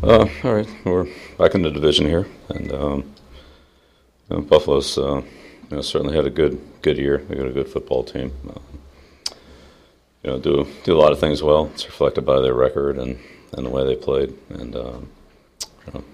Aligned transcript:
Uh, 0.00 0.28
all 0.44 0.54
right, 0.54 0.68
we're 0.84 1.08
back 1.38 1.56
in 1.56 1.62
the 1.62 1.72
division 1.72 2.06
here, 2.06 2.24
and 2.50 2.72
um, 2.72 3.14
you 4.30 4.36
know, 4.36 4.42
Buffalo's 4.42 4.96
uh, 4.96 5.16
you 5.70 5.76
know, 5.76 5.80
certainly 5.80 6.14
had 6.14 6.24
a 6.24 6.30
good 6.30 6.60
good 6.82 6.96
year. 6.96 7.18
They 7.18 7.34
got 7.34 7.48
a 7.48 7.52
good 7.52 7.66
football 7.68 8.04
team. 8.04 8.32
Uh, 8.48 9.32
you 10.22 10.30
know, 10.30 10.38
do 10.38 10.68
do 10.84 10.96
a 10.96 11.00
lot 11.00 11.10
of 11.10 11.18
things 11.18 11.42
well. 11.42 11.66
It's 11.74 11.84
reflected 11.84 12.24
by 12.24 12.40
their 12.40 12.54
record 12.54 12.96
and, 12.96 13.18
and 13.54 13.66
the 13.66 13.70
way 13.70 13.84
they 13.84 13.96
played, 13.96 14.38
and 14.50 14.76
um, 14.76 15.10
you 15.88 15.92
know, 15.92 16.04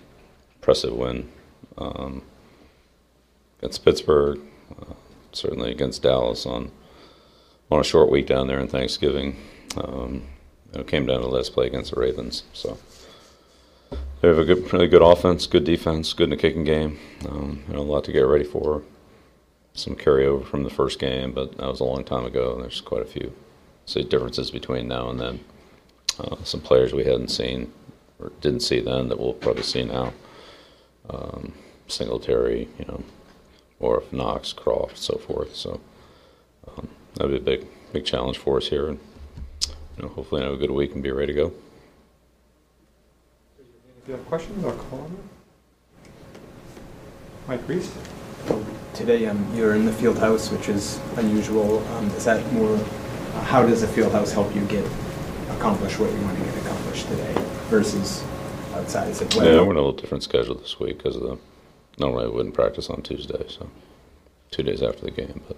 impressive 0.54 0.94
win 0.94 1.30
um, 1.76 2.22
against 3.58 3.84
Pittsburgh. 3.84 4.40
Uh, 4.80 4.94
certainly 5.32 5.70
against 5.70 6.02
Dallas 6.02 6.46
on 6.46 6.70
on 7.70 7.80
a 7.80 7.84
short 7.84 8.10
week 8.10 8.26
down 8.26 8.46
there 8.46 8.60
in 8.60 8.66
Thanksgiving. 8.66 9.36
Um, 9.76 10.22
you 10.72 10.78
know, 10.78 10.84
came 10.84 11.04
down 11.04 11.20
to 11.20 11.26
the 11.26 11.34
last 11.34 11.52
play 11.52 11.66
against 11.66 11.94
the 11.94 12.00
Ravens, 12.00 12.44
so. 12.54 12.78
They 14.24 14.28
have 14.28 14.38
a 14.38 14.44
good, 14.46 14.72
really 14.72 14.88
good 14.88 15.02
offense, 15.02 15.46
good 15.46 15.64
defense, 15.64 16.14
good 16.14 16.24
in 16.24 16.30
the 16.30 16.38
kicking 16.38 16.64
game. 16.64 16.98
Um, 17.28 17.62
you 17.68 17.74
know, 17.74 17.80
a 17.80 17.82
lot 17.82 18.04
to 18.04 18.12
get 18.12 18.22
ready 18.22 18.42
for. 18.42 18.82
Some 19.74 19.96
carryover 19.96 20.46
from 20.46 20.62
the 20.62 20.70
first 20.70 20.98
game, 20.98 21.32
but 21.32 21.58
that 21.58 21.66
was 21.66 21.80
a 21.80 21.84
long 21.84 22.04
time 22.04 22.24
ago. 22.24 22.54
And 22.54 22.62
there's 22.62 22.80
quite 22.80 23.02
a 23.02 23.04
few 23.04 23.34
say 23.84 24.02
differences 24.02 24.50
between 24.50 24.88
now 24.88 25.10
and 25.10 25.20
then. 25.20 25.40
Uh, 26.18 26.36
some 26.42 26.62
players 26.62 26.94
we 26.94 27.04
hadn't 27.04 27.28
seen 27.28 27.70
or 28.18 28.32
didn't 28.40 28.60
see 28.60 28.80
then 28.80 29.10
that 29.10 29.20
we'll 29.20 29.34
probably 29.34 29.62
see 29.62 29.84
now. 29.84 30.14
Um, 31.10 31.52
Singletary, 31.88 32.66
you 32.78 32.86
know, 32.86 33.04
or 33.78 34.00
if 34.00 34.10
Knox, 34.10 34.54
Kroft, 34.54 34.96
so 34.96 35.18
forth. 35.18 35.54
So 35.54 35.82
um, 36.66 36.88
that'll 37.12 37.28
be 37.28 37.36
a 37.36 37.40
big, 37.40 37.66
big 37.92 38.06
challenge 38.06 38.38
for 38.38 38.56
us 38.56 38.68
here, 38.68 38.88
and 38.88 38.98
you 39.98 40.04
know, 40.04 40.08
hopefully 40.08 40.40
have 40.40 40.54
a 40.54 40.56
good 40.56 40.70
week 40.70 40.94
and 40.94 41.02
be 41.02 41.10
ready 41.10 41.34
to 41.34 41.38
go. 41.38 41.52
If 44.04 44.08
you 44.08 44.16
have 44.16 44.26
questions, 44.26 44.62
I'll 44.62 44.72
call 44.72 44.98
them. 44.98 45.16
Mike 47.48 47.66
Reiss? 47.66 47.90
Today, 48.92 49.24
um, 49.24 49.46
you're 49.54 49.74
in 49.74 49.86
the 49.86 49.94
field 49.94 50.18
house, 50.18 50.50
which 50.50 50.68
is 50.68 51.00
unusual. 51.16 51.78
Um, 51.94 52.10
is 52.10 52.26
that 52.26 52.52
more, 52.52 52.76
uh, 52.76 53.40
how 53.44 53.64
does 53.64 53.80
the 53.80 53.86
field 53.88 54.12
house 54.12 54.30
help 54.30 54.54
you 54.54 54.60
get, 54.66 54.84
accomplish 55.52 55.98
what 55.98 56.12
you 56.12 56.20
want 56.20 56.36
to 56.38 56.44
get 56.44 56.54
accomplished 56.58 57.08
today 57.08 57.32
versus 57.70 58.22
outside? 58.74 59.08
Is 59.08 59.22
it 59.22 59.34
Yeah, 59.34 59.40
weather? 59.40 59.64
we're 59.64 59.70
in 59.70 59.76
a 59.78 59.80
little 59.80 59.92
different 59.92 60.22
schedule 60.22 60.56
this 60.56 60.78
week 60.78 60.98
because 60.98 61.16
of 61.16 61.22
the, 61.22 61.38
normally 61.98 62.26
I 62.26 62.28
wouldn't 62.28 62.54
practice 62.54 62.90
on 62.90 63.00
Tuesday, 63.00 63.42
so 63.48 63.70
two 64.50 64.62
days 64.64 64.82
after 64.82 65.00
the 65.06 65.12
game, 65.12 65.40
but 65.48 65.56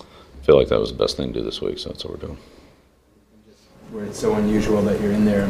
I 0.00 0.46
feel 0.46 0.56
like 0.56 0.68
that 0.68 0.80
was 0.80 0.90
the 0.90 0.96
best 0.96 1.18
thing 1.18 1.34
to 1.34 1.40
do 1.40 1.44
this 1.44 1.60
week, 1.60 1.78
so 1.78 1.90
that's 1.90 2.02
what 2.02 2.14
we're 2.14 2.26
doing. 2.28 2.38
Where 3.90 4.04
it's 4.06 4.18
so 4.18 4.36
unusual 4.36 4.80
that 4.80 5.02
you're 5.02 5.12
in 5.12 5.26
there, 5.26 5.46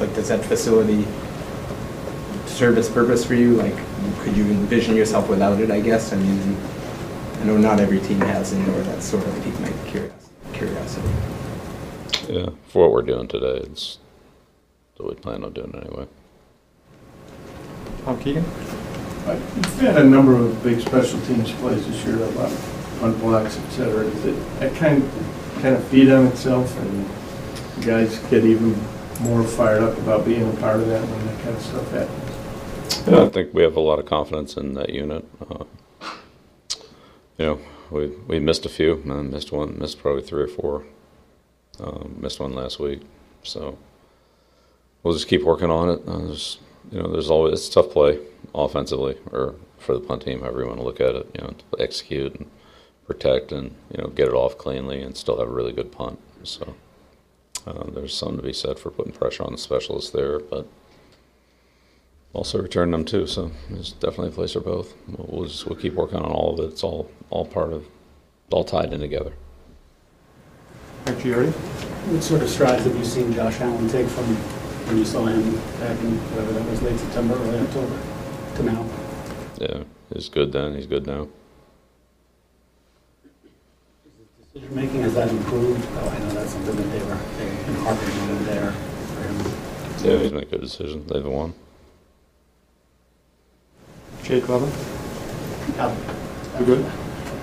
like, 0.00 0.12
does 0.16 0.26
that 0.30 0.44
facility 0.44 1.06
serve 2.60 2.76
its 2.76 2.90
purpose 2.90 3.24
for 3.24 3.32
you? 3.34 3.54
Like, 3.54 3.74
could 4.18 4.36
you 4.36 4.44
envision 4.44 4.94
yourself 4.94 5.30
without 5.30 5.58
it, 5.62 5.70
I 5.70 5.80
guess? 5.80 6.12
I 6.12 6.16
mean, 6.16 6.56
I 7.40 7.44
know 7.44 7.56
not 7.56 7.80
every 7.80 8.00
team 8.00 8.20
has 8.20 8.52
indoor, 8.52 8.78
that 8.82 9.02
sort 9.02 9.26
of 9.26 9.34
piqued 9.42 9.58
my 9.60 9.72
curiosity. 10.52 11.08
Yeah, 12.28 12.50
for 12.68 12.82
what 12.82 12.92
we're 12.92 13.00
doing 13.00 13.28
today, 13.28 13.62
it's 13.64 13.96
what 14.98 15.08
we 15.08 15.14
plan 15.14 15.42
on 15.42 15.54
doing 15.54 15.74
anyway. 15.74 16.06
Tom 18.04 18.20
Keegan? 18.20 18.44
Uh, 18.44 19.40
You've 19.56 19.80
had 19.80 19.96
a 19.96 20.04
number 20.04 20.36
of 20.36 20.62
big 20.62 20.80
special 20.80 21.18
teams 21.22 21.50
plays 21.52 21.86
this 21.86 22.04
year, 22.04 22.16
a 22.16 22.26
lot 22.32 22.52
of 22.52 23.18
blocks, 23.20 23.58
et 23.58 23.70
cetera. 23.70 24.04
Does 24.04 24.26
it, 24.26 24.60
that 24.60 24.74
kind, 24.76 25.02
kind 25.62 25.76
of 25.76 25.84
feed 25.84 26.10
on 26.10 26.26
itself 26.26 26.78
and 26.78 27.08
guys 27.86 28.18
get 28.28 28.44
even 28.44 28.78
more 29.22 29.44
fired 29.44 29.82
up 29.82 29.96
about 29.96 30.26
being 30.26 30.46
a 30.46 30.56
part 30.56 30.76
of 30.76 30.88
that 30.88 31.00
when 31.08 31.26
that 31.26 31.42
kind 31.42 31.56
of 31.56 31.62
stuff 31.62 31.90
happens? 31.92 32.29
Yeah, 33.06 33.22
I 33.24 33.28
think 33.28 33.54
we 33.54 33.62
have 33.62 33.76
a 33.76 33.80
lot 33.80 33.98
of 33.98 34.06
confidence 34.06 34.56
in 34.56 34.74
that 34.74 34.90
unit. 34.90 35.24
Uh, 35.40 35.64
you 37.38 37.46
know, 37.46 37.60
we 37.90 38.08
we 38.28 38.38
missed 38.38 38.66
a 38.66 38.68
few, 38.68 39.02
uh, 39.08 39.22
missed 39.22 39.52
one, 39.52 39.78
missed 39.78 40.00
probably 40.00 40.22
three 40.22 40.42
or 40.42 40.48
four, 40.48 40.84
um, 41.80 42.16
missed 42.20 42.40
one 42.40 42.52
last 42.54 42.78
week. 42.78 43.00
So 43.42 43.78
we'll 45.02 45.14
just 45.14 45.28
keep 45.28 45.42
working 45.42 45.70
on 45.70 45.88
it. 45.90 46.02
Uh, 46.06 46.18
there's, 46.18 46.58
you 46.92 47.02
know, 47.02 47.10
there's 47.10 47.30
always 47.30 47.54
it's 47.54 47.68
tough 47.68 47.90
play 47.90 48.18
offensively 48.54 49.16
or 49.32 49.54
for 49.78 49.94
the 49.94 50.00
punt 50.00 50.22
team, 50.22 50.40
however 50.40 50.60
you 50.60 50.66
want 50.66 50.78
to 50.78 50.84
look 50.84 51.00
at 51.00 51.14
it. 51.14 51.26
You 51.34 51.42
know, 51.42 51.54
execute 51.78 52.34
and 52.34 52.50
protect 53.06 53.50
and 53.50 53.74
you 53.90 54.02
know 54.02 54.08
get 54.10 54.28
it 54.28 54.34
off 54.34 54.56
cleanly 54.58 55.02
and 55.02 55.16
still 55.16 55.38
have 55.38 55.48
a 55.48 55.52
really 55.52 55.72
good 55.72 55.90
punt. 55.90 56.18
So 56.44 56.74
uh, 57.66 57.84
there's 57.90 58.14
something 58.14 58.36
to 58.36 58.42
be 58.42 58.52
said 58.52 58.78
for 58.78 58.90
putting 58.90 59.12
pressure 59.12 59.42
on 59.42 59.52
the 59.52 59.58
specialists 59.58 60.10
there, 60.10 60.38
but 60.38 60.68
also 62.32 62.60
return 62.60 62.90
them 62.90 63.04
too. 63.04 63.26
So 63.26 63.50
there's 63.68 63.92
definitely 63.92 64.28
a 64.28 64.32
place 64.32 64.52
for 64.52 64.60
both. 64.60 64.94
We'll, 65.08 65.26
we'll 65.28 65.48
just 65.48 65.66
we'll 65.66 65.78
keep 65.78 65.94
working 65.94 66.18
on 66.18 66.30
all 66.30 66.54
of 66.54 66.64
it. 66.64 66.72
It's 66.72 66.84
all 66.84 67.10
all 67.30 67.44
part 67.44 67.72
of, 67.72 67.86
all 68.50 68.64
tied 68.64 68.92
in 68.92 69.00
together. 69.00 69.32
Mike 71.06 71.16
Giardi? 71.18 71.52
What 71.52 72.22
sort 72.22 72.42
of 72.42 72.48
strides 72.48 72.84
have 72.84 72.96
you 72.96 73.04
seen 73.04 73.32
Josh 73.32 73.60
Allen 73.60 73.88
take 73.88 74.06
from 74.06 74.24
when 74.86 74.98
you 74.98 75.04
saw 75.04 75.24
him 75.26 75.54
back 75.80 75.98
in, 76.00 76.16
whatever 76.32 76.52
that 76.52 76.68
was, 76.68 76.82
late 76.82 76.98
September, 76.98 77.34
early 77.34 77.58
October, 77.58 77.98
to 78.56 78.62
now? 78.62 78.86
Yeah, 79.58 79.84
he's 80.12 80.28
good 80.28 80.52
then. 80.52 80.74
He's 80.74 80.86
good 80.86 81.06
now. 81.06 81.28
Decision 84.52 84.74
making, 84.74 85.02
has 85.02 85.14
that 85.14 85.28
improved? 85.28 85.86
Oh, 85.92 86.08
I 86.08 86.18
know 86.18 86.30
that's 86.30 86.50
something 86.50 86.76
that 86.76 86.82
they 86.82 86.98
were, 87.04 87.18
they've 87.38 87.76
harping 87.78 88.20
on 88.20 88.44
there 88.46 88.72
for 88.72 89.22
him. 89.22 90.10
Yeah, 90.10 90.18
he's 90.22 90.32
made 90.32 90.50
good 90.50 90.62
decisions. 90.62 91.10
They've 91.10 91.24
won. 91.24 91.54
Jake 94.30 94.48
Levin? 94.48 94.70
How- 95.76 95.92
You 96.60 96.64
good? 96.64 96.86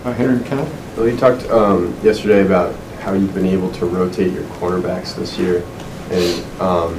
Uh, 0.05 0.13
Henry 0.13 0.37
McKenna? 0.37 0.65
Well, 0.95 1.09
you 1.09 1.17
talked 1.17 1.45
um, 1.49 1.93
yesterday 2.01 2.45
about 2.45 2.73
how 3.01 3.11
you've 3.11 3.33
been 3.33 3.45
able 3.45 3.69
to 3.73 3.85
rotate 3.85 4.31
your 4.31 4.43
cornerbacks 4.43 5.13
this 5.13 5.37
year, 5.37 5.65
and 6.11 6.61
um, 6.61 6.93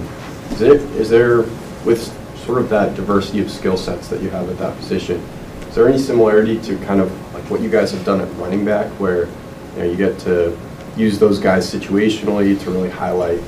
is 0.51 0.59
there, 0.59 0.75
is 0.75 1.09
there, 1.09 1.39
with 1.87 2.05
sort 2.45 2.59
of 2.59 2.69
that 2.69 2.97
diversity 2.97 3.41
of 3.41 3.51
skill 3.51 3.79
sets 3.79 4.09
that 4.09 4.21
you 4.21 4.29
have 4.29 4.51
at 4.51 4.59
that 4.59 4.77
position, 4.77 5.23
is 5.71 5.75
there 5.75 5.89
any 5.89 5.97
similarity 5.97 6.61
to 6.61 6.77
kind 6.85 7.01
of 7.01 7.11
like 7.33 7.49
what 7.51 7.63
you 7.63 7.71
guys 7.71 7.91
have 7.93 8.05
done 8.05 8.21
at 8.21 8.29
running 8.37 8.67
back, 8.67 8.89
where 9.01 9.25
you 9.25 9.79
know 9.79 9.85
you 9.85 9.97
get 9.97 10.19
to 10.19 10.55
use 10.99 11.19
those 11.19 11.39
guys 11.39 11.67
situationally 11.73 12.61
to 12.61 12.71
really 12.71 12.91
highlight 12.91 13.41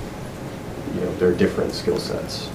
you 0.95 1.01
know 1.03 1.15
their 1.17 1.33
different 1.33 1.73
skill 1.73 1.99
sets? 1.99 2.49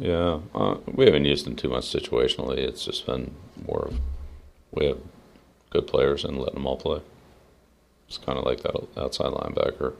Yeah, 0.00 0.40
uh, 0.54 0.78
we 0.86 1.04
haven't 1.04 1.26
used 1.26 1.44
them 1.44 1.56
too 1.56 1.68
much 1.68 1.84
situationally. 1.84 2.56
It's 2.56 2.86
just 2.86 3.04
been 3.04 3.34
more 3.68 3.88
of 3.88 4.00
we 4.72 4.86
have 4.86 4.98
good 5.68 5.86
players 5.86 6.24
and 6.24 6.38
letting 6.38 6.54
them 6.54 6.66
all 6.66 6.78
play. 6.78 7.02
It's 8.08 8.16
kind 8.16 8.38
of 8.38 8.46
like 8.46 8.62
that 8.62 8.74
outside 8.96 9.26
linebacker, 9.26 9.92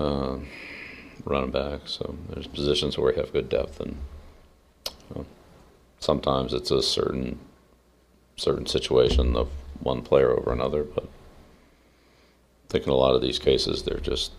um, 0.00 0.48
running 1.24 1.52
back. 1.52 1.82
So 1.84 2.16
there's 2.30 2.48
positions 2.48 2.98
where 2.98 3.12
we 3.12 3.18
have 3.20 3.32
good 3.32 3.48
depth, 3.48 3.78
and 3.78 3.96
you 4.86 5.14
know, 5.14 5.26
sometimes 6.00 6.52
it's 6.52 6.72
a 6.72 6.82
certain 6.82 7.38
certain 8.36 8.66
situation 8.66 9.36
of 9.36 9.50
one 9.78 10.02
player 10.02 10.36
over 10.36 10.52
another. 10.52 10.82
But 10.82 11.04
I 11.04 12.70
think 12.70 12.86
in 12.86 12.90
a 12.90 12.96
lot 12.96 13.14
of 13.14 13.22
these 13.22 13.38
cases, 13.38 13.84
they're 13.84 14.00
just 14.00 14.32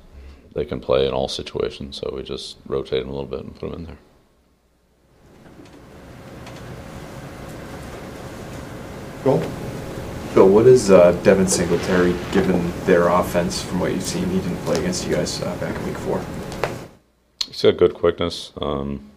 they 0.54 0.66
can 0.66 0.82
play 0.82 1.08
in 1.08 1.14
all 1.14 1.30
situations. 1.30 2.02
So 2.02 2.12
we 2.14 2.24
just 2.24 2.58
rotate 2.66 3.04
them 3.04 3.12
a 3.12 3.14
little 3.14 3.30
bit 3.30 3.46
and 3.46 3.56
put 3.56 3.72
them 3.72 3.80
in 3.80 3.86
there. 3.86 3.98
Joel? 9.24 9.40
Bill, 10.34 10.48
what 10.50 10.66
is 10.66 10.90
uh, 10.90 11.12
Devin 11.24 11.48
Singletary, 11.48 12.16
given 12.32 12.72
their 12.86 13.10
offense 13.10 13.62
from 13.62 13.80
what 13.80 13.92
you've 13.92 14.02
seen? 14.02 14.26
He 14.30 14.40
didn't 14.40 14.58
play 14.60 14.78
against 14.78 15.06
you 15.06 15.14
guys 15.14 15.42
uh, 15.42 15.56
back 15.58 15.76
in 15.76 15.86
week 15.86 15.98
four. 15.98 16.22
He's 17.46 17.62
got 17.62 17.78
good 17.78 17.94
quickness. 17.94 18.54
Um, 18.62 19.12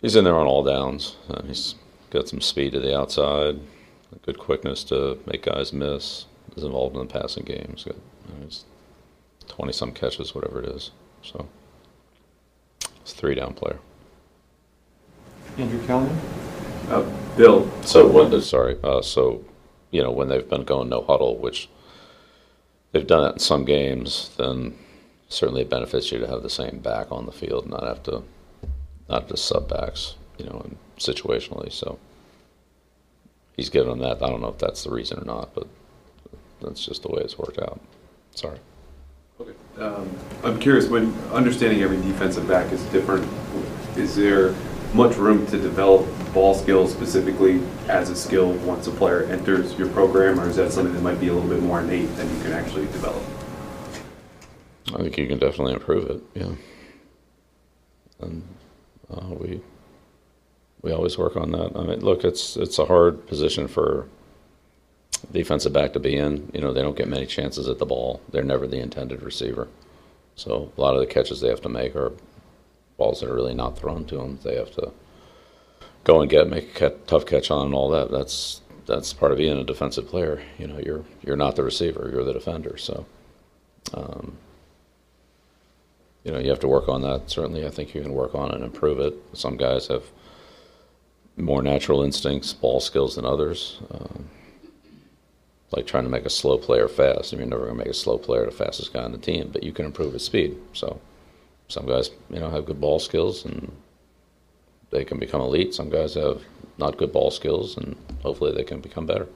he's 0.00 0.16
in 0.16 0.24
there 0.24 0.34
on 0.34 0.46
all 0.46 0.64
downs. 0.64 1.16
Uh, 1.30 1.42
he's 1.42 1.76
got 2.10 2.28
some 2.28 2.40
speed 2.40 2.72
to 2.72 2.80
the 2.80 2.98
outside, 2.98 3.60
good 4.22 4.38
quickness 4.38 4.84
to 4.84 5.18
make 5.26 5.44
guys 5.44 5.72
miss. 5.72 6.26
He's 6.54 6.64
involved 6.64 6.96
in 6.96 7.06
the 7.06 7.12
passing 7.12 7.44
game. 7.44 7.70
He's 7.74 7.84
got 7.84 7.94
you 7.94 8.34
know, 8.34 8.44
he's 8.44 8.64
twenty 9.46 9.72
some 9.72 9.92
catches, 9.92 10.34
whatever 10.34 10.60
it 10.60 10.68
is. 10.68 10.90
So 11.22 11.48
it's 13.00 13.12
a 13.12 13.16
three 13.16 13.36
down 13.36 13.54
player. 13.54 13.78
Andrew 15.56 15.80
Callahan? 15.86 16.18
Uh, 16.88 17.04
Bill, 17.36 17.70
So 17.82 18.06
when 18.06 18.40
sorry, 18.42 18.78
uh, 18.84 19.02
so 19.02 19.44
you 19.90 20.02
know 20.02 20.10
when 20.10 20.28
they've 20.28 20.48
been 20.48 20.64
going 20.64 20.88
no 20.88 21.02
huddle, 21.02 21.36
which 21.36 21.68
they've 22.92 23.06
done 23.06 23.22
that 23.22 23.34
in 23.34 23.38
some 23.38 23.64
games, 23.64 24.30
then 24.36 24.76
certainly 25.28 25.62
it 25.62 25.70
benefits 25.70 26.12
you 26.12 26.18
to 26.18 26.26
have 26.26 26.42
the 26.42 26.50
same 26.50 26.78
back 26.78 27.10
on 27.10 27.26
the 27.26 27.32
field, 27.32 27.64
and 27.64 27.72
not 27.72 27.84
have 27.84 28.02
to 28.04 28.22
not 29.08 29.28
just 29.28 29.44
sub 29.44 29.68
backs, 29.68 30.14
you 30.38 30.44
know, 30.44 30.60
and 30.64 30.76
situationally. 30.98 31.72
So 31.72 31.98
he's 33.56 33.70
given 33.70 33.90
them 33.90 33.98
that. 34.00 34.22
I 34.22 34.28
don't 34.28 34.40
know 34.40 34.48
if 34.48 34.58
that's 34.58 34.84
the 34.84 34.90
reason 34.90 35.18
or 35.18 35.24
not, 35.24 35.54
but 35.54 35.66
that's 36.60 36.84
just 36.84 37.02
the 37.02 37.08
way 37.08 37.22
it's 37.22 37.38
worked 37.38 37.58
out. 37.58 37.80
Sorry. 38.34 38.58
Um, 39.78 40.10
I'm 40.44 40.60
curious, 40.60 40.86
when 40.86 41.12
understanding 41.32 41.82
every 41.82 41.96
defensive 41.96 42.46
back 42.46 42.70
is 42.72 42.82
different, 42.86 43.26
is 43.96 44.14
there 44.14 44.54
much 44.94 45.16
room 45.16 45.46
to 45.46 45.58
develop 45.58 46.06
ball 46.34 46.54
skills 46.54 46.92
specifically 46.92 47.62
as 47.88 48.10
a 48.10 48.16
skill 48.16 48.52
once 48.52 48.86
a 48.86 48.90
player 48.90 49.24
enters 49.24 49.76
your 49.78 49.88
program, 49.88 50.38
or 50.38 50.48
is 50.48 50.56
that 50.56 50.72
something 50.72 50.94
that 50.94 51.02
might 51.02 51.20
be 51.20 51.28
a 51.28 51.32
little 51.32 51.48
bit 51.48 51.62
more 51.62 51.80
innate 51.80 52.14
than 52.16 52.28
you 52.34 52.42
can 52.42 52.52
actually 52.52 52.86
develop? 52.86 53.22
I 54.94 54.98
think 55.02 55.16
you 55.16 55.26
can 55.26 55.38
definitely 55.38 55.74
improve 55.74 56.10
it. 56.10 56.22
Yeah, 56.34 56.54
and 58.20 58.42
uh, 59.10 59.26
we 59.30 59.62
we 60.82 60.92
always 60.92 61.16
work 61.16 61.36
on 61.36 61.52
that. 61.52 61.72
I 61.76 61.82
mean, 61.84 62.00
look, 62.00 62.24
it's 62.24 62.56
it's 62.56 62.78
a 62.78 62.84
hard 62.84 63.26
position 63.26 63.68
for 63.68 64.08
defensive 65.30 65.72
back 65.72 65.92
to 65.94 66.00
be 66.00 66.16
in. 66.16 66.50
You 66.52 66.60
know, 66.60 66.72
they 66.72 66.82
don't 66.82 66.96
get 66.96 67.08
many 67.08 67.26
chances 67.26 67.68
at 67.68 67.78
the 67.78 67.86
ball. 67.86 68.20
They're 68.30 68.42
never 68.42 68.66
the 68.66 68.78
intended 68.78 69.22
receiver. 69.22 69.68
So 70.34 70.72
a 70.76 70.80
lot 70.80 70.94
of 70.94 71.00
the 71.00 71.06
catches 71.06 71.40
they 71.40 71.48
have 71.48 71.60
to 71.62 71.68
make 71.68 71.94
are 71.94 72.12
balls 72.96 73.20
that 73.20 73.30
are 73.30 73.34
really 73.34 73.54
not 73.54 73.78
thrown 73.78 74.04
to 74.06 74.16
them. 74.16 74.38
They 74.42 74.56
have 74.56 74.72
to 74.72 74.92
go 76.04 76.20
and 76.20 76.30
get, 76.30 76.48
make 76.48 76.80
a 76.80 76.90
tough 77.06 77.26
catch 77.26 77.50
on, 77.50 77.66
and 77.66 77.74
all 77.74 77.90
that. 77.90 78.10
That's 78.10 78.60
that's 78.86 79.12
part 79.12 79.32
of 79.32 79.38
being 79.38 79.56
a 79.56 79.64
defensive 79.64 80.08
player. 80.08 80.42
You 80.58 80.66
know, 80.66 80.78
you're 80.78 81.04
you're 81.22 81.36
not 81.36 81.56
the 81.56 81.64
receiver. 81.64 82.08
You're 82.12 82.24
the 82.24 82.32
defender. 82.32 82.76
So. 82.76 83.06
Um, 83.94 84.38
you 86.24 86.30
know, 86.30 86.38
you 86.38 86.50
have 86.50 86.60
to 86.60 86.68
work 86.68 86.88
on 86.88 87.02
that. 87.02 87.28
Certainly, 87.30 87.66
I 87.66 87.70
think 87.70 87.94
you 87.94 88.02
can 88.02 88.12
work 88.12 88.34
on 88.34 88.52
and 88.52 88.62
improve 88.62 89.00
it. 89.00 89.14
Some 89.32 89.56
guys 89.56 89.88
have 89.88 90.04
more 91.36 91.62
natural 91.62 92.02
instincts, 92.02 92.52
ball 92.52 92.80
skills 92.80 93.16
than 93.16 93.24
others. 93.24 93.80
Um, 93.90 94.30
like 95.72 95.86
trying 95.86 96.04
to 96.04 96.10
make 96.10 96.26
a 96.26 96.30
slow 96.30 96.58
player 96.58 96.86
fast. 96.86 97.32
I 97.32 97.36
mean, 97.36 97.48
you're 97.48 97.58
never 97.58 97.64
going 97.64 97.78
to 97.78 97.84
make 97.84 97.92
a 97.92 97.94
slow 97.94 98.18
player 98.18 98.44
the 98.44 98.50
fastest 98.50 98.92
guy 98.92 99.02
on 99.02 99.12
the 99.12 99.18
team, 99.18 99.50
but 99.52 99.62
you 99.62 99.72
can 99.72 99.86
improve 99.86 100.12
his 100.12 100.24
speed. 100.24 100.56
So, 100.74 101.00
some 101.72 101.86
guys, 101.86 102.10
you 102.30 102.40
know, 102.40 102.50
have 102.50 102.66
good 102.66 102.80
ball 102.80 102.98
skills 102.98 103.44
and 103.44 103.72
they 104.92 105.04
can 105.04 105.18
become 105.18 105.40
elite. 105.40 105.74
Some 105.74 105.90
guys 105.90 106.14
have 106.14 106.42
not 106.78 106.96
good 106.96 107.12
ball 107.12 107.30
skills, 107.30 107.76
and 107.76 107.96
hopefully, 108.22 108.52
they 108.52 108.64
can 108.64 108.80
become 108.80 109.06
better. 109.06 109.26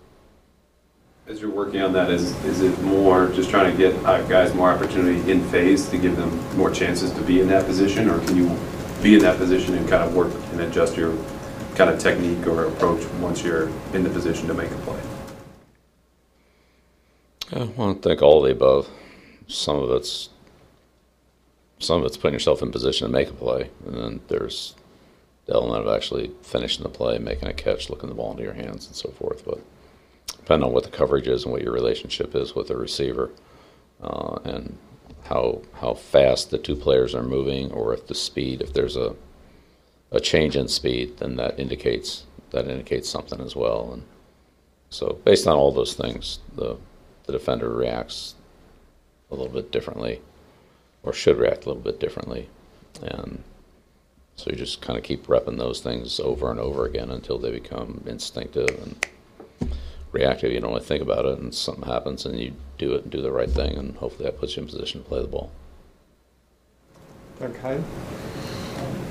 As 1.26 1.40
you're 1.40 1.50
working 1.50 1.82
on 1.82 1.92
that, 1.94 2.10
is, 2.10 2.32
is 2.44 2.60
it 2.60 2.80
more 2.82 3.28
just 3.28 3.50
trying 3.50 3.70
to 3.70 3.76
get 3.76 3.94
uh, 4.04 4.22
guys 4.28 4.54
more 4.54 4.70
opportunity 4.70 5.28
in 5.30 5.42
phase 5.48 5.88
to 5.88 5.98
give 5.98 6.16
them 6.16 6.30
more 6.56 6.70
chances 6.70 7.10
to 7.12 7.22
be 7.22 7.40
in 7.40 7.48
that 7.48 7.66
position, 7.66 8.08
or 8.08 8.20
can 8.26 8.36
you 8.36 8.56
be 9.02 9.14
in 9.14 9.20
that 9.22 9.38
position 9.38 9.74
and 9.74 9.88
kind 9.88 10.04
of 10.04 10.14
work 10.14 10.32
and 10.52 10.60
adjust 10.60 10.96
your 10.96 11.16
kind 11.74 11.90
of 11.90 11.98
technique 11.98 12.46
or 12.46 12.66
approach 12.66 13.04
once 13.20 13.42
you're 13.42 13.68
in 13.92 14.04
the 14.04 14.10
position 14.10 14.46
to 14.46 14.54
make 14.54 14.70
a 14.70 14.76
play? 14.76 15.00
I 17.52 17.64
want 17.64 18.02
to 18.02 18.08
think 18.08 18.22
all 18.22 18.44
of 18.44 18.48
the 18.48 18.52
above. 18.52 18.88
Some 19.48 19.76
of 19.76 19.90
it's 19.90 20.30
some 21.78 22.00
of 22.00 22.06
it's 22.06 22.16
putting 22.16 22.34
yourself 22.34 22.62
in 22.62 22.70
position 22.70 23.06
to 23.06 23.12
make 23.12 23.28
a 23.28 23.34
play, 23.34 23.70
and 23.86 23.96
then 23.96 24.20
there's 24.28 24.74
the 25.46 25.54
element 25.54 25.86
of 25.86 25.94
actually 25.94 26.32
finishing 26.42 26.82
the 26.82 26.88
play, 26.88 27.18
making 27.18 27.48
a 27.48 27.52
catch, 27.52 27.88
looking 27.88 28.08
the 28.08 28.14
ball 28.14 28.32
into 28.32 28.42
your 28.42 28.54
hands, 28.54 28.86
and 28.86 28.96
so 28.96 29.10
forth. 29.10 29.44
But 29.44 29.60
depending 30.36 30.66
on 30.66 30.72
what 30.72 30.84
the 30.84 30.90
coverage 30.90 31.28
is 31.28 31.44
and 31.44 31.52
what 31.52 31.62
your 31.62 31.72
relationship 31.72 32.34
is 32.34 32.54
with 32.54 32.68
the 32.68 32.76
receiver, 32.76 33.30
uh, 34.02 34.38
and 34.44 34.78
how 35.24 35.62
how 35.80 35.94
fast 35.94 36.50
the 36.50 36.58
two 36.58 36.76
players 36.76 37.14
are 37.14 37.22
moving, 37.22 37.70
or 37.72 37.92
if 37.92 38.06
the 38.06 38.14
speed, 38.14 38.60
if 38.60 38.72
there's 38.72 38.96
a 38.96 39.14
a 40.12 40.20
change 40.20 40.56
in 40.56 40.68
speed, 40.68 41.18
then 41.18 41.36
that 41.36 41.58
indicates 41.58 42.24
that 42.50 42.68
indicates 42.68 43.08
something 43.08 43.40
as 43.40 43.56
well. 43.56 43.90
And 43.92 44.04
so, 44.88 45.18
based 45.24 45.46
on 45.46 45.56
all 45.56 45.72
those 45.72 45.94
things, 45.94 46.38
the 46.54 46.76
the 47.24 47.32
defender 47.32 47.68
reacts 47.68 48.34
a 49.30 49.34
little 49.34 49.52
bit 49.52 49.72
differently, 49.72 50.22
or 51.06 51.14
should 51.14 51.38
react 51.38 51.64
a 51.64 51.68
little 51.68 51.82
bit 51.82 51.98
differently, 51.98 52.50
and 53.00 53.42
so 54.34 54.50
you 54.50 54.56
just 54.56 54.82
kind 54.82 54.98
of 54.98 55.04
keep 55.04 55.26
repping 55.26 55.56
those 55.56 55.80
things 55.80 56.20
over 56.20 56.50
and 56.50 56.60
over 56.60 56.84
again 56.84 57.10
until 57.10 57.38
they 57.38 57.50
become 57.50 58.04
instinctive 58.06 58.68
and 58.68 59.06
reactive. 60.12 60.52
You 60.52 60.60
don't 60.60 60.72
really 60.72 60.84
think 60.84 61.02
about 61.02 61.24
it, 61.24 61.38
and 61.38 61.54
something 61.54 61.84
happens, 61.84 62.26
and 62.26 62.38
you 62.38 62.52
do 62.76 62.94
it 62.94 63.04
and 63.04 63.10
do 63.10 63.22
the 63.22 63.32
right 63.32 63.50
thing, 63.50 63.78
and 63.78 63.96
hopefully 63.96 64.24
that 64.24 64.38
puts 64.38 64.56
you 64.56 64.62
in 64.62 64.68
position 64.68 65.02
to 65.02 65.08
play 65.08 65.22
the 65.22 65.28
ball. 65.28 65.50
Doug 67.38 67.54
Kyed? 67.56 67.82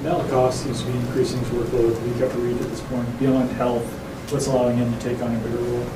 Malakoff 0.04 0.54
seems 0.54 0.82
to 0.82 0.92
be 0.92 0.98
increasing 1.00 1.40
his 1.40 1.50
workload 1.50 2.00
week 2.04 2.22
after 2.22 2.40
week 2.40 2.62
at 2.62 2.70
this 2.70 2.82
point. 2.82 3.20
Beyond 3.20 3.50
health, 3.52 3.86
what's 4.32 4.48
allowing 4.48 4.78
him 4.78 4.94
to 4.94 5.00
take 5.00 5.22
on 5.22 5.34
a 5.34 5.40
bigger 5.40 5.58
role? 5.58 5.88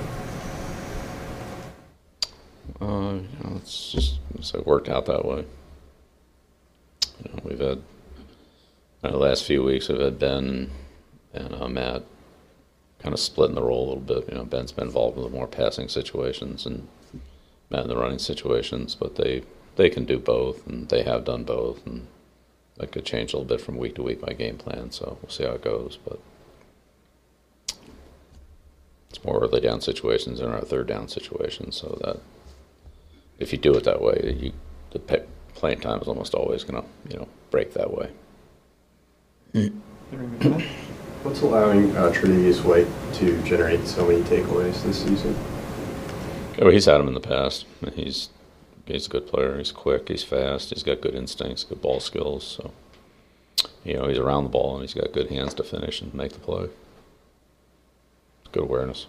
Uh, 2.81 3.13
you 3.13 3.43
know, 3.43 3.57
it's 3.57 3.91
just 3.91 4.19
it's 4.35 4.53
worked 4.53 4.89
out 4.89 5.05
that 5.05 5.25
way. 5.25 5.45
You 7.23 7.31
know, 7.31 7.39
we've 7.43 7.59
had 7.59 7.81
in 9.03 9.11
the 9.11 9.17
last 9.17 9.45
few 9.45 9.63
weeks 9.63 9.89
we've 9.89 9.99
had 9.99 10.19
Ben 10.19 10.71
and 11.33 11.53
uh, 11.53 11.67
Matt 11.67 12.03
kind 12.99 13.13
of 13.13 13.19
splitting 13.19 13.55
the 13.55 13.63
role 13.63 13.85
a 13.85 13.89
little 13.89 14.21
bit. 14.21 14.29
You 14.29 14.37
know, 14.37 14.45
Ben's 14.45 14.71
been 14.71 14.85
involved 14.85 15.17
in 15.17 15.23
the 15.23 15.29
more 15.29 15.47
passing 15.47 15.87
situations 15.87 16.65
and 16.65 16.87
Matt 17.69 17.83
in 17.83 17.89
the 17.89 17.97
running 17.97 18.19
situations, 18.19 18.95
but 18.95 19.15
they 19.15 19.43
they 19.75 19.89
can 19.89 20.05
do 20.05 20.19
both 20.19 20.67
and 20.67 20.89
they 20.89 21.03
have 21.03 21.25
done 21.25 21.43
both 21.43 21.85
and 21.85 22.07
that 22.77 22.91
could 22.91 23.05
change 23.05 23.33
a 23.33 23.37
little 23.37 23.47
bit 23.47 23.63
from 23.63 23.77
week 23.77 23.95
to 23.95 24.03
week 24.03 24.21
my 24.21 24.33
game 24.33 24.57
plan. 24.57 24.91
So 24.91 25.17
we'll 25.21 25.29
see 25.29 25.43
how 25.43 25.51
it 25.51 25.63
goes, 25.63 25.97
but. 26.03 26.19
It's 29.09 29.23
more 29.23 29.39
early 29.39 29.59
down 29.59 29.81
situations 29.81 30.39
than 30.39 30.51
our 30.51 30.61
third 30.61 30.87
down 30.87 31.07
situations, 31.07 31.77
so 31.77 31.97
that 32.03 32.19
if 33.39 33.51
you 33.51 33.57
do 33.57 33.73
it 33.73 33.83
that 33.85 34.01
way, 34.01 34.37
you, 34.39 34.53
the 34.91 34.99
playing 35.59 35.81
time 35.81 35.99
is 36.01 36.07
almost 36.07 36.33
always 36.33 36.63
going 36.63 36.81
to, 36.81 36.87
you 37.11 37.19
know, 37.19 37.27
break 37.51 37.73
that 37.73 37.91
way. 37.93 38.09
What's 41.23 41.41
allowing 41.41 41.95
uh, 41.97 42.11
Tre'Davious 42.11 42.63
White 42.63 42.87
to 43.15 43.41
generate 43.43 43.85
so 43.85 44.07
many 44.07 44.21
takeaways 44.21 44.81
this 44.83 45.03
season? 45.03 45.35
Yeah, 46.57 46.63
well, 46.63 46.73
he's 46.73 46.85
had 46.85 46.97
them 46.97 47.09
in 47.09 47.13
the 47.13 47.19
past. 47.19 47.65
He's 47.93 48.29
he's 48.85 49.05
a 49.05 49.09
good 49.09 49.27
player. 49.27 49.57
He's 49.57 49.71
quick. 49.71 50.07
He's 50.07 50.23
fast. 50.23 50.69
He's 50.69 50.83
got 50.83 51.01
good 51.01 51.15
instincts, 51.15 51.65
good 51.65 51.81
ball 51.81 51.99
skills. 51.99 52.45
So, 52.45 52.71
you 53.83 53.95
know, 53.95 54.07
he's 54.07 54.17
around 54.17 54.43
the 54.43 54.49
ball 54.49 54.75
and 54.75 54.81
he's 54.81 54.93
got 54.93 55.11
good 55.11 55.29
hands 55.29 55.53
to 55.55 55.63
finish 55.63 56.01
and 56.01 56.13
make 56.13 56.31
the 56.31 56.39
play. 56.39 56.69
Good 58.51 58.63
awareness. 58.63 59.07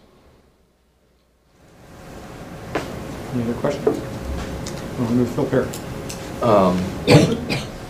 Any 3.35 3.45
other 3.45 3.55
questions? 3.55 4.01
We'll 4.99 5.11
move 5.11 5.31
Phil 5.31 5.47
Perry. 5.47 5.90
Um, 6.43 6.79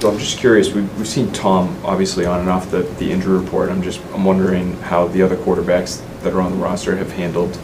so 0.01 0.11
I'm 0.11 0.19
just 0.19 0.39
curious, 0.39 0.73
we've, 0.73 0.97
we've 0.99 1.09
seen 1.09 1.33
Tom 1.33 1.79
obviously 1.85 2.27
on 2.27 2.41
and 2.41 2.49
off 2.49 2.71
the, 2.71 2.83
the 2.99 3.11
injury 3.11 3.39
report. 3.39 3.71
I'm 3.71 3.83
just, 3.83 4.01
I'm 4.13 4.25
wondering 4.25 4.75
how 4.83 5.09
the 5.09 5.23
other 5.23 5.37
quarterbacks 5.37 6.03
that 6.23 6.33
are 6.33 6.41
on 6.41 6.53
the 6.53 6.59
roster 6.59 6.97
have 6.97 7.13
handled 7.13 7.59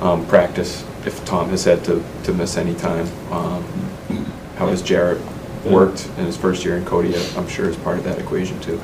um, 0.00 0.26
practice, 0.26 0.84
if 1.06 1.24
Tom 1.24 1.48
has 1.50 1.64
had 1.64 1.84
to, 1.84 2.04
to 2.24 2.32
miss 2.32 2.56
any 2.56 2.74
time. 2.74 3.06
Um, 3.32 3.64
how 4.56 4.68
has 4.68 4.82
Jarrett 4.82 5.20
worked 5.64 6.06
in 6.18 6.26
his 6.26 6.36
first 6.36 6.64
year, 6.64 6.76
and 6.76 6.86
Cody, 6.86 7.14
I'm 7.36 7.48
sure, 7.48 7.68
is 7.68 7.76
part 7.76 7.98
of 7.98 8.04
that 8.04 8.18
equation 8.18 8.60
too. 8.60 8.80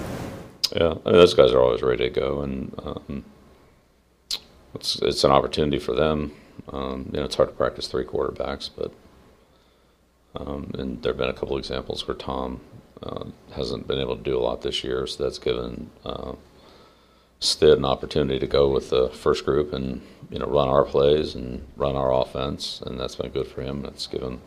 Yeah, 0.75 0.90
I 1.04 1.10
mean, 1.10 1.18
those 1.18 1.34
guys 1.34 1.52
are 1.52 1.60
always 1.60 1.82
ready 1.82 2.08
to 2.08 2.10
go, 2.10 2.42
and 2.42 2.75
um, 2.84 3.25
it's 4.75 4.96
it's 5.02 5.25
an 5.25 5.30
opportunity 5.30 5.78
for 5.78 5.94
them. 5.94 6.32
Um, 6.72 7.10
you 7.12 7.18
know, 7.18 7.25
it's 7.25 7.34
hard 7.34 7.48
to 7.48 7.54
practice 7.54 7.88
three 7.88 8.04
quarterbacks, 8.04 8.70
but 8.75 8.92
um, 10.37 10.72
and 10.78 11.02
there 11.02 11.12
have 11.12 11.18
been 11.18 11.30
a 11.30 11.34
couple 11.34 11.56
examples 11.58 12.06
where 12.06 12.16
Tom 12.16 12.60
uh, 13.02 13.25
hasn't 13.54 13.87
been 13.87 13.99
able 13.99 14.16
to 14.16 14.22
do 14.22 14.38
a 14.38 14.40
lot 14.40 14.62
this 14.62 14.84
year, 14.84 15.06
so 15.06 15.22
that's 15.22 15.38
given 15.38 15.90
uh, 16.04 16.32
Stid 17.42 17.78
an 17.78 17.87
opportunity 17.87 18.38
to 18.38 18.46
go 18.46 18.68
with 18.68 18.90
the 18.90 19.08
first 19.08 19.46
group 19.46 19.72
and 19.72 20.02
you 20.30 20.38
know 20.38 20.44
run 20.44 20.68
our 20.68 20.84
plays 20.84 21.34
and 21.34 21.66
run 21.75 21.96
our 21.96 22.12
offense, 22.12 22.82
and 22.84 23.00
that's 23.00 23.16
been 23.16 23.30
good 23.30 23.46
for 23.46 23.62
him. 23.62 23.82
It's 23.87 24.06
given 24.06 24.42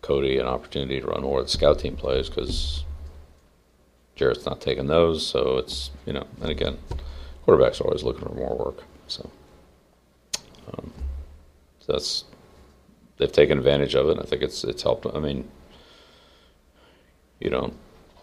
Cody 0.00 0.38
an 0.38 0.46
opportunity 0.46 1.00
to 1.00 1.08
run 1.08 1.22
more 1.22 1.40
of 1.40 1.46
the 1.46 1.50
scout 1.50 1.80
team 1.80 1.96
plays 1.96 2.28
because 2.28 2.84
Jarrett's 4.14 4.46
not 4.46 4.60
taking 4.60 4.86
those, 4.86 5.26
so 5.26 5.58
it's 5.58 5.90
you 6.06 6.12
know, 6.12 6.24
and 6.40 6.50
again, 6.52 6.78
quarterbacks 7.44 7.80
are 7.80 7.86
always 7.86 8.04
looking 8.04 8.22
for 8.22 8.32
more 8.32 8.56
work, 8.56 8.84
so. 9.08 9.28
Um, 10.72 10.92
so 11.80 11.92
that's 11.94 12.24
they've 13.20 13.30
taken 13.30 13.58
advantage 13.58 13.94
of 13.94 14.08
it. 14.08 14.18
I 14.18 14.24
think 14.24 14.42
it's 14.42 14.64
it's 14.64 14.82
helped. 14.82 15.06
I 15.14 15.20
mean, 15.20 15.48
you 17.38 17.50
don't 17.50 17.74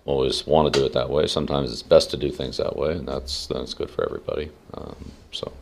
always 0.05 0.45
want 0.47 0.73
to 0.73 0.79
do 0.79 0.85
it 0.85 0.93
that 0.93 1.09
way. 1.09 1.27
Sometimes 1.27 1.71
it's 1.71 1.83
best 1.83 2.09
to 2.11 2.17
do 2.17 2.31
things 2.31 2.57
that 2.57 2.75
way, 2.75 2.93
and 2.93 3.07
that's 3.07 3.47
that's 3.47 3.73
good 3.73 3.89
for 3.89 4.03
everybody. 4.03 4.51
Um, 4.73 5.11
so, 5.31 5.53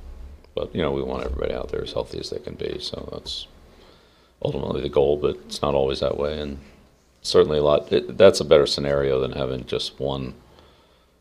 but 0.56 0.74
you 0.74 0.82
know, 0.82 0.92
we 0.92 1.04
want 1.04 1.26
everybody 1.26 1.54
out 1.54 1.70
there 1.70 1.84
as 1.84 1.92
healthy 1.92 2.20
as 2.20 2.30
they 2.30 2.40
can 2.40 2.56
be. 2.56 2.80
So 2.80 3.10
that's 3.12 3.48
ultimately 4.42 4.82
the 4.82 4.90
goal, 4.90 5.18
but 5.18 5.36
it's 5.48 5.62
not 5.62 5.76
always 5.76 6.00
that 6.00 6.18
way, 6.18 6.40
and 6.40 6.60
certainly 7.22 7.58
a 7.60 7.64
lot. 7.64 7.92
It, 7.92 8.18
that's 8.18 8.40
a 8.40 8.46
better 8.46 8.66
scenario 8.66 9.20
than 9.20 9.34
having 9.34 9.66
just 9.66 10.00
one, 10.00 10.34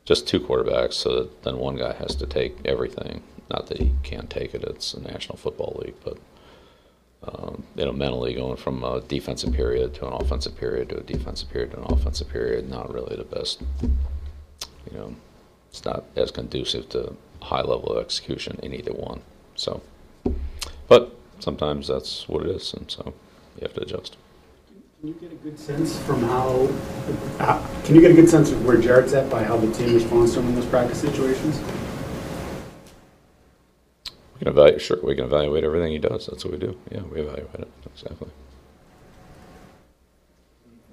just 0.05 0.29
two 0.29 0.39
quarterbacks. 0.39 0.95
So 0.95 1.15
that 1.17 1.43
then 1.43 1.59
one 1.59 1.77
guy 1.77 1.95
has 1.95 2.15
to 2.17 2.27
take 2.27 2.57
everything. 2.65 3.25
Not 3.51 3.67
that 3.67 3.79
he 3.79 3.93
can't 4.05 4.31
take 4.31 4.55
it; 4.55 4.63
it's 4.63 4.93
the 4.93 5.01
National 5.01 5.37
Football 5.37 5.83
League, 5.85 5.97
but 6.05 6.19
um, 7.27 7.63
you 7.77 7.85
know, 7.85 7.93
mentally 7.93 8.35
going 8.35 8.57
from 8.57 8.83
a 8.85 9.01
defensive 9.03 9.53
period 9.53 9.95
to 9.95 10.07
an 10.07 10.13
offensive 10.15 10.57
period 10.57 10.89
to 10.91 10.99
a 10.99 11.03
defensive 11.03 11.51
period 11.51 11.73
to 11.73 11.79
an 11.79 11.93
offensive 11.93 12.29
period, 12.29 12.69
not 12.69 12.93
really 12.93 13.17
the 13.17 13.25
best. 13.25 13.63
You 13.83 14.99
know, 14.99 15.15
it's 15.71 15.85
not 15.85 16.05
as 16.17 16.31
conducive 16.31 16.89
to 16.91 17.17
high 17.41 17.63
level 17.63 17.93
of 17.93 18.05
execution 18.05 18.59
in 18.63 18.75
either 18.75 18.93
one. 18.93 19.21
So, 19.57 19.81
but 20.89 21.17
sometimes 21.39 21.89
that's 21.89 22.29
what 22.29 22.45
it 22.45 22.51
is, 22.51 22.75
and 22.75 22.91
so 22.91 23.15
you 23.57 23.63
have 23.63 23.75
to 23.75 23.83
adjust. 23.83 24.17
Can 25.01 25.09
you 25.09 25.15
get 25.21 25.33
a 25.33 25.37
good 25.37 25.59
sense 25.59 25.99
from 26.01 26.23
how, 26.23 26.69
uh, 27.39 27.67
can 27.85 27.95
you 27.95 28.01
get 28.01 28.11
a 28.11 28.15
good 28.15 28.29
sense 28.29 28.51
of 28.51 28.65
where 28.65 28.79
Jarrett's 28.79 29.13
at 29.13 29.29
by 29.29 29.45
how 29.45 29.57
the 29.57 29.71
team 29.73 29.95
responds 29.95 30.33
to 30.33 30.41
him 30.41 30.49
in 30.49 30.55
those 30.55 30.67
practice 30.67 31.01
situations? 31.01 31.61
We 34.45 34.51
can 34.51 34.59
evaluate. 34.59 34.83
Sure, 34.83 34.99
we 35.03 35.15
can 35.15 35.25
evaluate 35.25 35.65
everything 35.65 35.93
he 35.93 35.99
does. 35.99 36.27
That's 36.27 36.45
what 36.45 36.53
we 36.53 36.59
do. 36.59 36.77
Yeah, 36.91 37.01
we 37.05 37.23
evaluate 37.23 37.61
it 37.61 37.69
exactly. 37.87 38.29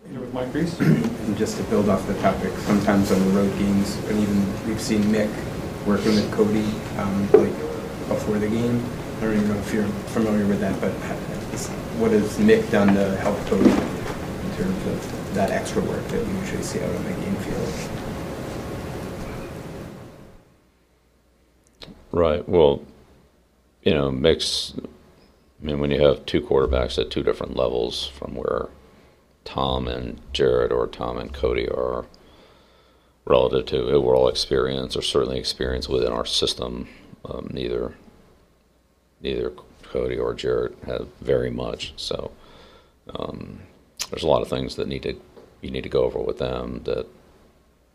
With 0.10 0.34
Mike 0.34 0.54
Reiss. 0.54 0.80
And 0.80 1.38
just 1.38 1.58
to 1.58 1.64
build 1.64 1.90
off 1.90 2.08
the 2.08 2.14
topic, 2.22 2.54
sometimes 2.60 3.12
on 3.12 3.20
the 3.20 3.32
road 3.32 3.52
games, 3.60 3.98
and 4.08 4.18
even 4.20 4.66
we've 4.66 4.80
seen 4.80 5.02
Mick 5.04 5.30
working 5.86 6.16
with 6.16 6.32
Cody, 6.32 6.64
um, 6.98 7.30
like 7.34 7.52
before 8.08 8.40
the 8.40 8.48
game. 8.48 8.82
I 9.18 9.26
don't 9.26 9.34
even 9.36 9.50
know 9.50 9.60
if 9.60 9.74
you're 9.74 9.86
familiar 10.16 10.48
with 10.48 10.62
that, 10.62 10.80
but 10.80 10.94
what 12.00 12.12
has 12.12 12.38
Mick 12.38 12.72
done 12.72 12.96
to 12.96 13.18
help 13.18 13.38
Cody 13.48 13.70
in 13.70 14.56
terms 14.56 14.88
of 14.88 15.34
that 15.34 15.52
extra 15.52 15.82
work 15.82 16.08
that 16.08 16.26
we 16.26 16.34
usually 16.40 16.64
see 16.64 16.80
out 16.80 16.96
on 16.96 17.04
the 17.04 17.12
game 17.12 17.36
field? 17.36 17.74
Right. 22.14 22.48
Well, 22.48 22.82
you 23.84 23.94
know, 23.94 24.12
mix. 24.12 24.74
I 25.62 25.66
mean, 25.66 25.80
when 25.80 25.92
you 25.92 26.02
have 26.02 26.26
two 26.26 26.42
quarterbacks 26.42 26.98
at 26.98 27.12
two 27.12 27.24
different 27.24 27.56
levels 27.56 28.08
from 28.08 28.36
where 28.36 28.70
Tom 29.46 29.88
and 29.88 30.20
Jarrett 30.34 30.72
or 30.72 30.88
Tom 30.88 31.18
and 31.18 31.34
Cody 31.34 31.68
are 31.68 32.06
relative 33.26 33.66
to 33.68 33.92
overall 33.92 34.28
experience 34.28 34.96
or 34.96 35.02
certainly 35.02 35.40
experience 35.40 35.88
within 35.88 36.12
our 36.12 36.26
system, 36.26 36.88
um, 37.26 37.50
neither 37.52 37.96
neither 39.22 39.52
Cody 39.84 40.18
or 40.18 40.34
Jarrett 40.34 40.76
have 40.86 41.08
very 41.20 41.52
much. 41.52 41.94
So 41.96 42.32
um, 43.16 43.62
there's 44.10 44.24
a 44.24 44.28
lot 44.28 44.42
of 44.42 44.48
things 44.48 44.76
that 44.76 44.88
need 44.88 45.04
to 45.04 45.16
you 45.62 45.70
need 45.70 45.84
to 45.84 45.90
go 45.90 46.04
over 46.04 46.20
with 46.20 46.40
them 46.40 46.82
that 46.86 47.06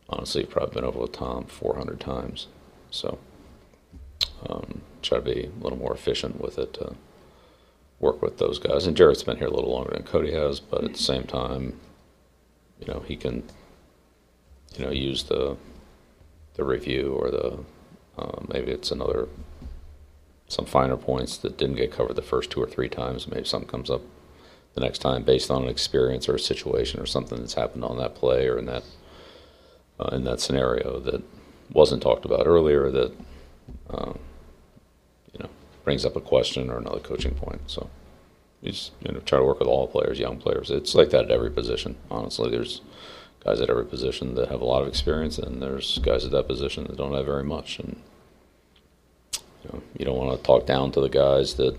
honestly 0.08 0.42
you've 0.42 0.50
probably 0.50 0.74
been 0.74 0.84
over 0.84 1.00
with 1.00 1.12
Tom 1.12 1.44
400 1.46 1.98
times. 1.98 2.46
So 2.90 3.18
um, 4.48 4.82
try 5.02 5.18
to 5.18 5.24
be 5.24 5.50
a 5.60 5.62
little 5.62 5.78
more 5.78 5.94
efficient 5.94 6.40
with 6.40 6.58
it 6.58 6.74
to 6.74 6.94
work 8.00 8.20
with 8.22 8.38
those 8.38 8.58
guys. 8.58 8.86
And 8.86 8.96
Jarrett's 8.96 9.22
been 9.22 9.38
here 9.38 9.48
a 9.48 9.54
little 9.54 9.72
longer 9.72 9.92
than 9.92 10.02
Cody 10.02 10.32
has, 10.32 10.60
but 10.60 10.84
at 10.84 10.92
the 10.92 10.98
same 10.98 11.24
time, 11.24 11.78
you 12.78 12.92
know, 12.92 13.00
he 13.00 13.16
can, 13.16 13.44
you 14.76 14.84
know, 14.84 14.90
use 14.90 15.24
the 15.24 15.56
the 16.54 16.64
review 16.64 17.12
or 17.12 17.30
the 17.30 17.58
uh, 18.18 18.40
maybe 18.48 18.70
it's 18.72 18.90
another 18.90 19.28
some 20.48 20.64
finer 20.64 20.96
points 20.96 21.36
that 21.38 21.58
didn't 21.58 21.76
get 21.76 21.92
covered 21.92 22.14
the 22.14 22.22
first 22.22 22.50
two 22.50 22.62
or 22.62 22.66
three 22.66 22.88
times. 22.88 23.28
Maybe 23.28 23.44
something 23.44 23.68
comes 23.68 23.90
up 23.90 24.02
the 24.74 24.80
next 24.80 24.98
time 24.98 25.22
based 25.22 25.50
on 25.50 25.64
an 25.64 25.68
experience 25.68 26.28
or 26.28 26.34
a 26.34 26.40
situation 26.40 27.00
or 27.00 27.06
something 27.06 27.38
that's 27.38 27.54
happened 27.54 27.84
on 27.84 27.98
that 27.98 28.14
play 28.14 28.46
or 28.46 28.58
in 28.58 28.66
that 28.66 28.84
uh, 29.98 30.10
in 30.12 30.24
that 30.24 30.40
scenario 30.40 31.00
that 31.00 31.22
wasn't 31.72 32.02
talked 32.02 32.24
about 32.24 32.46
earlier 32.46 32.90
that 32.90 33.12
um, 33.90 34.18
you 35.32 35.38
know 35.40 35.50
brings 35.84 36.04
up 36.04 36.16
a 36.16 36.20
question 36.20 36.70
or 36.70 36.78
another 36.78 37.00
coaching 37.00 37.34
point. 37.34 37.60
So 37.66 37.88
you 38.62 38.72
just 38.72 38.92
you 39.00 39.12
know 39.12 39.20
try 39.20 39.38
to 39.38 39.44
work 39.44 39.58
with 39.58 39.68
all 39.68 39.86
players, 39.86 40.18
young 40.18 40.38
players. 40.38 40.70
It's 40.70 40.94
like 40.94 41.10
that 41.10 41.26
at 41.26 41.30
every 41.30 41.50
position. 41.50 41.96
Honestly, 42.10 42.50
there's 42.50 42.80
guys 43.44 43.60
at 43.60 43.70
every 43.70 43.84
position 43.84 44.34
that 44.34 44.48
have 44.48 44.60
a 44.60 44.64
lot 44.64 44.82
of 44.82 44.88
experience, 44.88 45.38
and 45.38 45.62
there's 45.62 45.98
guys 45.98 46.24
at 46.24 46.32
that 46.32 46.48
position 46.48 46.84
that 46.84 46.96
don't 46.96 47.14
have 47.14 47.26
very 47.26 47.44
much. 47.44 47.78
And 47.78 48.02
you, 49.62 49.70
know, 49.72 49.82
you 49.98 50.04
don't 50.04 50.18
want 50.18 50.36
to 50.36 50.44
talk 50.44 50.66
down 50.66 50.90
to 50.92 51.00
the 51.00 51.08
guys 51.08 51.54
that 51.54 51.78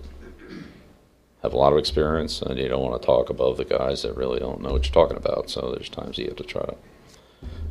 have 1.42 1.52
a 1.52 1.56
lot 1.56 1.72
of 1.72 1.78
experience, 1.78 2.42
and 2.42 2.58
you 2.58 2.68
don't 2.68 2.82
want 2.82 3.00
to 3.00 3.06
talk 3.06 3.30
above 3.30 3.58
the 3.58 3.64
guys 3.64 4.02
that 4.02 4.16
really 4.16 4.38
don't 4.38 4.60
know 4.60 4.72
what 4.72 4.84
you're 4.84 4.94
talking 4.94 5.16
about. 5.16 5.50
So 5.50 5.72
there's 5.72 5.88
times 5.88 6.18
you 6.18 6.26
have 6.26 6.36
to 6.36 6.44
try 6.44 6.62
to, 6.62 6.76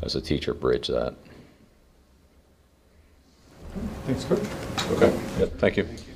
as 0.01 0.15
a 0.15 0.21
teacher, 0.21 0.53
bridge 0.53 0.87
that. 0.87 1.15
Thanks. 4.07 4.31
Okay. 4.93 5.13
Yep. 5.39 5.51
Thank 5.59 5.77
you. 5.77 6.06